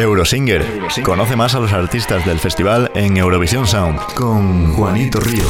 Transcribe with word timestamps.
Eurosinger. 0.00 0.64
Conoce 1.02 1.36
más 1.36 1.54
a 1.54 1.60
los 1.60 1.72
artistas 1.72 2.24
del 2.24 2.38
festival 2.38 2.90
en 2.94 3.16
Eurovisión 3.16 3.66
Sound 3.66 4.00
con 4.14 4.72
Juanito 4.72 5.20
Ríos. 5.20 5.46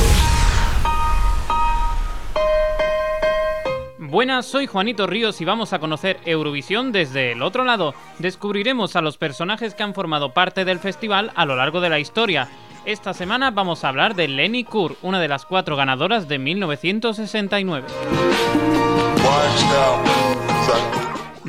Buenas, 3.98 4.46
soy 4.46 4.66
Juanito 4.66 5.06
Ríos 5.06 5.40
y 5.40 5.44
vamos 5.44 5.72
a 5.72 5.78
conocer 5.78 6.18
Eurovisión 6.24 6.90
desde 6.90 7.32
el 7.32 7.42
otro 7.42 7.64
lado. 7.64 7.94
Descubriremos 8.18 8.96
a 8.96 9.02
los 9.02 9.18
personajes 9.18 9.74
que 9.74 9.84
han 9.84 9.94
formado 9.94 10.34
parte 10.34 10.64
del 10.64 10.80
festival 10.80 11.30
a 11.36 11.44
lo 11.44 11.54
largo 11.54 11.80
de 11.80 11.90
la 11.90 12.00
historia. 12.00 12.48
Esta 12.84 13.14
semana 13.14 13.52
vamos 13.52 13.84
a 13.84 13.88
hablar 13.88 14.16
de 14.16 14.26
Lenny 14.26 14.64
Kur, 14.64 14.96
una 15.02 15.20
de 15.20 15.28
las 15.28 15.46
cuatro 15.46 15.76
ganadoras 15.76 16.26
de 16.26 16.38
1969. 16.40 17.86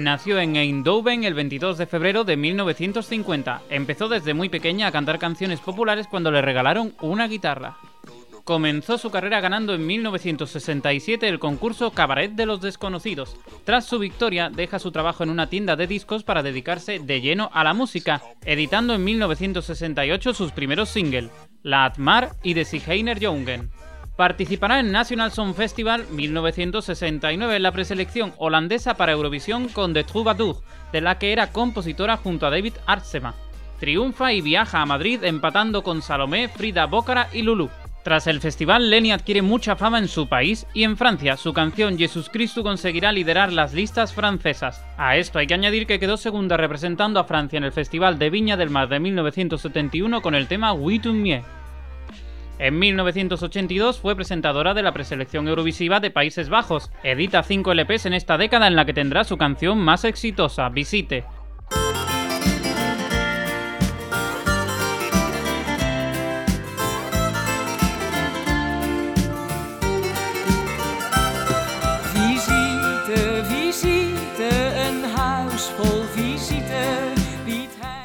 Nació 0.02 0.40
en 0.40 0.56
Eindhoven 0.56 1.26
el 1.26 1.36
22 1.36 1.78
de 1.78 1.86
febrero 1.86 2.24
de 2.24 2.36
1950. 2.36 3.62
Empezó 3.70 4.10
desde 4.10 4.34
muy 4.34 4.50
pequeña 4.50 4.88
a 4.88 4.92
cantar 4.92 5.20
canciones 5.20 5.60
populares 5.60 6.08
cuando 6.08 6.32
le 6.32 6.42
regalaron 6.42 6.96
una 7.02 7.28
guitarra. 7.28 7.78
Comenzó 8.44 8.98
su 8.98 9.12
carrera 9.12 9.42
ganando 9.42 9.76
en 9.76 9.86
1967 9.86 11.28
el 11.28 11.38
concurso 11.38 11.92
Cabaret 11.92 12.32
de 12.32 12.48
los 12.48 12.62
Desconocidos. 12.62 13.38
Tras 13.64 13.86
su 13.86 14.00
victoria, 14.00 14.50
deja 14.50 14.80
su 14.80 14.92
trabajo 14.92 15.22
en 15.24 15.30
una 15.30 15.50
tienda 15.50 15.76
de 15.76 15.86
discos 15.86 16.24
para 16.24 16.42
dedicarse 16.42 16.98
de 16.98 17.22
lleno 17.22 17.52
a 17.54 17.64
la 17.64 17.76
música, 17.76 18.24
editando 18.44 18.96
en 18.96 19.04
1968 19.04 20.34
sus 20.34 20.52
primeros 20.52 20.90
singles, 20.90 21.30
La 21.62 21.86
Atmar 21.86 22.32
y 22.42 22.56
De 22.56 22.66
Sigeiner 22.66 23.24
Jungen. 23.24 23.70
Participará 24.16 24.80
en 24.80 24.92
National 24.92 25.32
Song 25.32 25.56
Festival 25.56 26.06
1969 26.12 27.56
en 27.56 27.64
la 27.64 27.72
preselección 27.72 28.34
holandesa 28.38 28.96
para 28.96 29.14
Eurovisión 29.14 29.70
con 29.70 29.94
The 29.94 30.04
Troubadour, 30.04 30.58
de 30.92 31.02
la 31.02 31.18
que 31.18 31.32
era 31.32 31.52
compositora 31.52 32.18
junto 32.18 32.46
a 32.46 32.50
David 32.50 32.74
Artsema. 32.86 33.34
Triunfa 33.80 34.34
y 34.34 34.42
viaja 34.42 34.82
a 34.82 34.86
Madrid 34.86 35.24
empatando 35.24 35.82
con 35.82 36.02
Salomé, 36.02 36.50
Frida 36.50 36.86
Bócara 36.86 37.30
y 37.34 37.42
Lulu. 37.42 37.70
Tras 38.04 38.28
el 38.28 38.42
festival, 38.42 38.90
Lenny 38.90 39.12
adquiere 39.12 39.44
mucha 39.44 39.76
fama 39.76 40.00
en 40.00 40.08
su 40.08 40.28
país 40.28 40.66
y 40.74 40.84
en 40.84 40.98
Francia. 40.98 41.38
Su 41.38 41.54
canción 41.54 41.98
Jesús 41.98 42.30
Cristo 42.30 42.64
conseguirá 42.64 43.12
liderar 43.12 43.54
las 43.54 43.74
listas 43.74 44.14
francesas. 44.14 44.84
A 44.98 45.18
esto 45.18 45.40
hay 45.40 45.48
que 45.48 45.54
añadir 45.54 45.86
que 45.86 46.00
quedó 46.00 46.18
segunda 46.18 46.58
representando 46.58 47.20
a 47.20 47.26
Francia 47.26 47.58
en 47.58 47.64
el 47.64 47.72
Festival 47.72 48.20
de 48.20 48.32
Viña 48.32 48.58
del 48.58 48.72
Mar 48.72 48.90
de 48.90 49.00
1971 49.00 50.22
con 50.22 50.34
el 50.34 50.48
tema 50.48 50.74
Oui 50.74 51.00
tu 51.00 51.14
mie. 51.14 51.44
En 52.62 52.78
1982 52.78 53.98
fue 53.98 54.16
presentadora 54.16 54.76
de 54.76 54.84
la 54.84 54.94
preselección 54.94 55.48
Eurovisiva 55.48 56.00
de 56.00 56.12
Países 56.12 56.48
Bajos. 56.48 56.92
Edita 57.04 57.42
5 57.42 57.74
LPs 57.74 58.06
en 58.06 58.14
esta 58.14 58.38
década 58.38 58.68
en 58.68 58.76
la 58.76 58.86
que 58.86 58.94
tendrá 58.94 59.24
su 59.24 59.36
canción 59.36 59.80
más 59.80 60.06
exitosa, 60.06 60.70
Visite. 60.70 61.24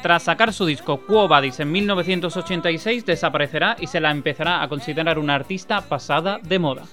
Tras 0.07 0.23
sacar 0.23 0.53
su 0.53 0.65
disco 0.65 1.01
Quo 1.01 1.27
en 1.35 1.69
1986, 1.69 3.05
desaparecerá 3.05 3.75
y 3.77 3.87
se 3.87 3.99
la 3.99 4.09
empezará 4.09 4.63
a 4.63 4.69
considerar 4.69 5.19
una 5.19 5.35
artista 5.35 5.81
pasada 5.81 6.39
de 6.41 6.59
moda. 6.59 6.83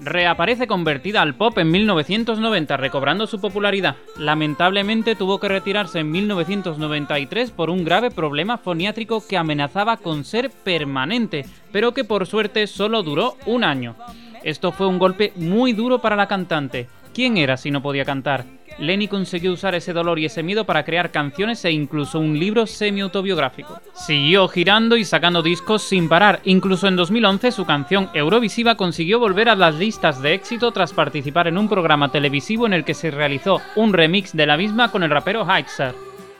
Reaparece 0.00 0.66
convertida 0.66 1.22
al 1.22 1.36
pop 1.36 1.56
en 1.58 1.70
1990, 1.70 2.76
recobrando 2.76 3.28
su 3.28 3.40
popularidad. 3.40 3.94
Lamentablemente 4.16 5.14
tuvo 5.14 5.38
que 5.38 5.46
retirarse 5.46 6.00
en 6.00 6.10
1993 6.10 7.52
por 7.52 7.70
un 7.70 7.84
grave 7.84 8.10
problema 8.10 8.58
foniátrico 8.58 9.24
que 9.24 9.36
amenazaba 9.36 9.98
con 9.98 10.24
ser 10.24 10.50
permanente, 10.50 11.46
pero 11.70 11.94
que 11.94 12.02
por 12.02 12.26
suerte 12.26 12.66
solo 12.66 13.04
duró 13.04 13.36
un 13.46 13.62
año. 13.62 13.94
Esto 14.42 14.72
fue 14.72 14.88
un 14.88 14.98
golpe 14.98 15.32
muy 15.36 15.72
duro 15.72 16.00
para 16.00 16.16
la 16.16 16.26
cantante. 16.26 16.88
¿Quién 17.14 17.36
era 17.36 17.56
si 17.56 17.70
no 17.70 17.80
podía 17.80 18.04
cantar? 18.04 18.44
Lenny 18.80 19.08
consiguió 19.08 19.52
usar 19.52 19.74
ese 19.74 19.92
dolor 19.92 20.18
y 20.18 20.24
ese 20.24 20.42
miedo 20.42 20.64
para 20.64 20.84
crear 20.84 21.10
canciones 21.10 21.64
e 21.64 21.70
incluso 21.70 22.18
un 22.18 22.38
libro 22.38 22.66
semi-autobiográfico. 22.66 23.80
Siguió 23.92 24.48
girando 24.48 24.96
y 24.96 25.04
sacando 25.04 25.42
discos 25.42 25.82
sin 25.82 26.08
parar, 26.08 26.40
incluso 26.44 26.88
en 26.88 26.96
2011 26.96 27.52
su 27.52 27.66
canción 27.66 28.08
Eurovisiva 28.14 28.76
consiguió 28.76 29.18
volver 29.18 29.50
a 29.50 29.54
las 29.54 29.74
listas 29.74 30.22
de 30.22 30.32
éxito 30.32 30.72
tras 30.72 30.94
participar 30.94 31.46
en 31.46 31.58
un 31.58 31.68
programa 31.68 32.10
televisivo 32.10 32.66
en 32.66 32.72
el 32.72 32.84
que 32.84 32.94
se 32.94 33.10
realizó 33.10 33.60
un 33.76 33.92
remix 33.92 34.34
de 34.34 34.46
la 34.46 34.56
misma 34.56 34.90
con 34.90 35.02
el 35.02 35.10
rapero 35.10 35.46
Hixer. 35.46 35.94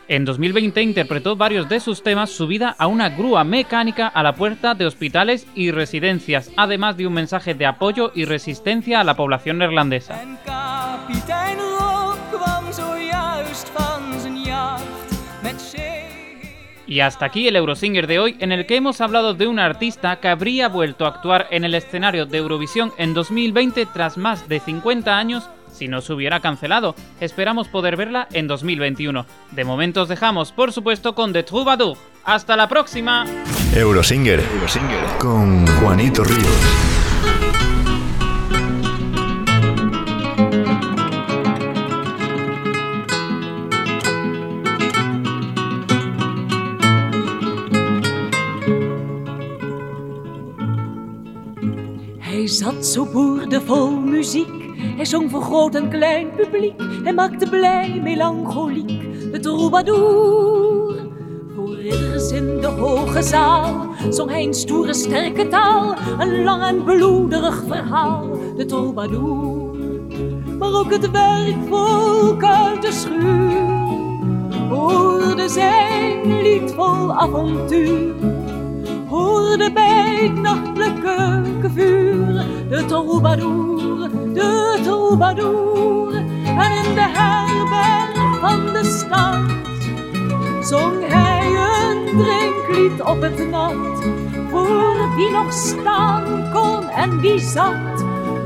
En 0.08 0.24
2020 0.24 0.82
interpretó 0.82 1.36
varios 1.36 1.68
de 1.68 1.78
sus 1.78 2.02
temas 2.02 2.30
subida 2.30 2.74
a 2.76 2.88
una 2.88 3.10
grúa 3.10 3.44
mecánica 3.44 4.08
a 4.08 4.24
la 4.24 4.34
puerta 4.34 4.74
de 4.74 4.86
hospitales 4.86 5.46
y 5.54 5.70
residencias, 5.70 6.50
además 6.56 6.96
de 6.96 7.06
un 7.06 7.12
mensaje 7.12 7.54
de 7.54 7.66
apoyo 7.66 8.10
y 8.12 8.24
resistencia 8.24 8.98
a 8.98 9.04
la 9.04 9.14
población 9.14 9.58
neerlandesa. 9.58 10.20
Y 16.86 17.00
hasta 17.00 17.26
aquí 17.26 17.46
el 17.46 17.54
Eurosinger 17.54 18.08
de 18.08 18.18
hoy, 18.18 18.36
en 18.40 18.50
el 18.50 18.66
que 18.66 18.74
hemos 18.74 19.00
hablado 19.00 19.32
de 19.34 19.46
una 19.46 19.64
artista 19.64 20.16
que 20.16 20.26
habría 20.26 20.68
vuelto 20.68 21.06
a 21.06 21.10
actuar 21.10 21.46
en 21.50 21.64
el 21.64 21.74
escenario 21.74 22.26
de 22.26 22.38
Eurovisión 22.38 22.92
en 22.98 23.14
2020 23.14 23.86
tras 23.86 24.16
más 24.16 24.48
de 24.48 24.58
50 24.58 25.16
años 25.16 25.48
si 25.72 25.88
no 25.88 26.00
se 26.00 26.12
hubiera 26.12 26.40
cancelado. 26.40 26.94
Esperamos 27.20 27.68
poder 27.68 27.96
verla 27.96 28.28
en 28.32 28.46
2021. 28.46 29.24
De 29.52 29.64
momento 29.64 30.02
os 30.02 30.08
dejamos, 30.08 30.52
por 30.52 30.72
supuesto, 30.72 31.14
con 31.14 31.32
The 31.32 31.42
Troubadour. 31.42 31.96
¡Hasta 32.24 32.56
la 32.56 32.68
próxima! 32.68 33.24
Eurosinger, 33.74 34.40
Eurosinger. 34.40 35.04
con 35.18 35.66
Juanito 35.78 36.24
Ríos. 36.24 36.90
Zat 52.50 52.86
zo 52.86 53.06
boerdevol 53.12 53.90
muziek. 53.90 54.48
Hij 54.96 55.04
zong 55.04 55.30
voor 55.30 55.42
groot 55.42 55.74
en 55.74 55.88
klein 55.90 56.34
publiek. 56.36 56.82
Hij 57.02 57.12
maakte 57.12 57.48
blij 57.48 58.00
melancholiek 58.02 59.32
de 59.32 59.38
troubadour. 59.40 60.94
Voor 61.54 61.74
ridders 61.74 62.30
in 62.30 62.60
de 62.60 62.66
hoge 62.66 63.22
zaal 63.22 63.86
zong 64.10 64.30
hij 64.30 64.44
een 64.44 64.54
stoere 64.54 64.94
sterke 64.94 65.48
taal. 65.48 65.94
Een 66.18 66.42
lang 66.42 66.62
en 66.62 66.84
bloederig 66.84 67.62
verhaal, 67.66 68.38
de 68.56 68.64
troubadour. 68.64 69.78
Maar 70.58 70.72
ook 70.72 70.90
het 70.92 71.10
werkvolk 71.10 72.44
uit 72.44 72.82
de 72.82 72.92
schuur 72.92 73.78
hoorde 74.68 75.48
zijn 75.48 76.42
lied 76.42 76.72
vol 76.72 77.12
avontuur 77.12 78.14
hoorde 79.10 79.72
bij 79.72 80.16
het 80.22 80.34
nachtelijke 80.34 81.70
vuur 81.74 82.09
de 82.80 82.86
troubadour, 82.86 84.08
de 84.34 84.80
troubadour. 84.82 86.14
En 86.44 86.72
in 86.84 86.94
de 86.94 87.06
herberg 87.16 88.40
van 88.40 88.72
de 88.72 88.84
stad 88.84 89.40
zong 90.66 91.08
hij 91.08 91.46
een 91.46 92.18
drinklied 92.18 93.02
op 93.02 93.20
het 93.20 93.48
nat. 93.50 94.02
Voor 94.50 95.14
wie 95.16 95.30
nog 95.30 95.52
staan 95.52 96.50
kon 96.52 96.88
en 96.88 97.20
wie 97.20 97.38
zat, 97.38 97.98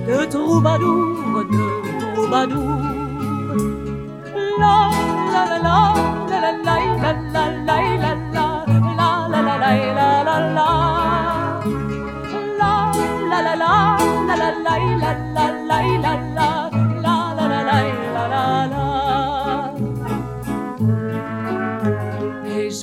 de 0.06 0.26
troubadour, 0.28 1.46
de 1.50 2.12
troubadour. 2.14 2.92
La 4.58 4.90
la 5.32 5.44
la 5.46 5.56
la 5.62 5.94
la 6.28 6.52
la 6.64 6.76
la 7.02 7.12
la 7.32 7.44
la 7.64 7.93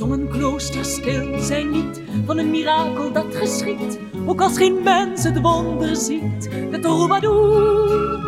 Een 0.10 0.30
kloosterstil 0.30 1.40
zijn 1.40 1.72
lied 1.72 2.02
van 2.26 2.38
een 2.38 2.50
mirakel 2.50 3.12
dat 3.12 3.36
geschiet, 3.36 4.00
ook 4.26 4.42
als 4.42 4.58
geen 4.58 4.84
mens 4.84 5.24
het 5.24 5.42
wonder 5.42 5.96
ziet, 5.96 6.50
de 6.72 6.80
troubadour. 6.80 8.20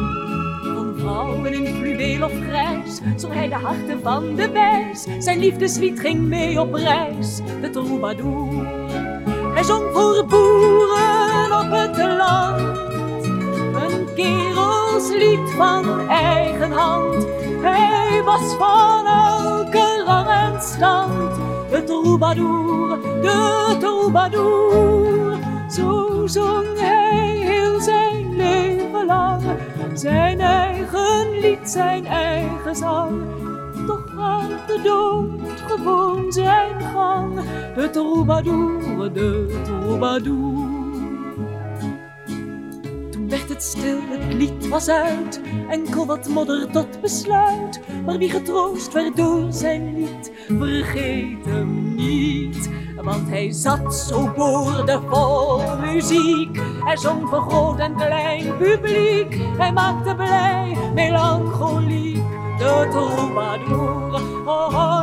Van 0.76 0.94
vrouwen 0.98 1.54
in 1.54 1.76
fluweel 1.76 2.24
of 2.24 2.32
grijs, 2.48 3.00
zong 3.16 3.34
hij 3.34 3.50
de 3.50 3.56
harten 3.56 4.00
van 4.04 4.36
de 4.36 4.50
wijs, 4.52 5.06
zijn 5.20 5.40
liefdeslied 5.40 6.00
ging 6.00 6.22
mee 6.22 6.62
op 6.62 6.74
reis, 6.74 7.40
de 7.62 7.70
troubadour. 7.70 8.68
Hij 9.54 9.64
zong 9.64 9.84
voor 9.94 10.26
boeren 10.26 11.60
op 11.60 11.72
het 11.72 11.98
land, 11.98 12.78
een 13.92 14.14
kerelslied 14.16 15.50
van 15.56 16.10
eigen 16.10 16.72
hand. 16.72 17.28
Hij 17.62 18.22
was 18.26 18.56
van 18.58 19.06
elke 19.06 20.04
rang 20.06 20.28
en 20.28 20.62
stand 20.62 21.53
troubadour, 21.82 23.00
de 23.22 23.76
troubadour. 23.80 25.38
Zo 25.70 26.22
zong 26.28 26.80
hij 26.80 27.28
heel 27.28 27.82
zijn 27.82 28.36
leven 28.36 29.06
lang, 29.06 29.42
zijn 29.94 30.40
eigen 30.40 31.40
lied, 31.40 31.70
zijn 31.70 32.06
eigen 32.06 32.76
zang. 32.76 33.22
Toch 33.88 34.04
gaat 34.16 34.68
de 34.68 34.82
dood 34.84 35.62
gewoon 35.68 36.32
zijn 36.32 36.82
gang, 36.94 37.40
de 37.76 37.90
troubadour, 37.90 39.14
de 39.14 39.62
troubadour 39.64 40.63
stil, 43.64 44.00
het 44.10 44.34
lied 44.34 44.68
was 44.68 44.90
uit, 44.90 45.42
enkel 45.70 46.06
wat 46.06 46.28
modder 46.28 46.72
tot 46.72 47.02
besluit. 47.02 47.80
Maar 48.06 48.18
wie 48.18 48.30
getroost 48.30 48.94
werd 48.94 49.16
door 49.16 49.52
zijn 49.52 49.98
lied, 49.98 50.32
vergeet 50.48 51.46
hem 51.46 51.96
niet. 51.96 52.70
Want 53.02 53.30
hij 53.30 53.52
zat 53.52 53.96
zo 53.96 54.32
boordevol 54.36 55.62
muziek. 55.78 56.60
Hij 56.80 56.98
zong 56.98 57.30
voor 57.30 57.42
groot 57.42 57.80
en 57.80 57.96
klein 57.96 58.58
publiek. 58.58 59.38
Hij 59.58 59.74
maakte 59.74 60.16
blij, 60.16 60.78
melancholiek, 60.94 62.24
de 62.58 62.88
troubadour. 62.92 64.22
Oh, 64.46 64.68
oh 64.74 65.03